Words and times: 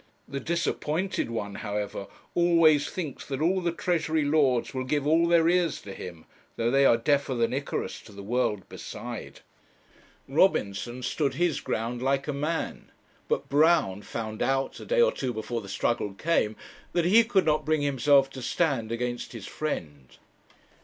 The 0.27 0.39
disappointed 0.39 1.29
one, 1.29 1.53
however, 1.53 2.07
always 2.33 2.89
thinks 2.89 3.23
that 3.27 3.39
all 3.39 3.61
the 3.61 3.71
Treasury 3.71 4.25
Lords 4.25 4.73
will 4.73 4.83
give 4.83 5.05
all 5.05 5.27
their 5.27 5.47
ears 5.47 5.79
to 5.81 5.93
him, 5.93 6.25
though 6.55 6.71
they 6.71 6.85
are 6.87 6.97
deafer 6.97 7.35
than 7.35 7.53
Icarus 7.53 8.01
to 8.01 8.11
the 8.11 8.23
world 8.23 8.67
beside. 8.67 9.41
Robinson 10.27 11.03
stood 11.03 11.35
his 11.35 11.59
ground 11.61 12.01
like 12.01 12.27
a 12.27 12.33
man; 12.33 12.89
but 13.27 13.47
Brown 13.47 14.01
found 14.01 14.41
out, 14.41 14.79
a 14.79 14.87
day 14.87 15.01
or 15.01 15.11
two 15.11 15.33
before 15.35 15.61
the 15.61 15.69
struggle 15.69 16.15
came, 16.15 16.55
that 16.93 17.05
he 17.05 17.23
could 17.23 17.45
not 17.45 17.63
bring 17.63 17.81
himself 17.83 18.27
to 18.31 18.41
stand 18.41 18.91
against 18.91 19.33
his 19.33 19.45
friend. 19.45 20.17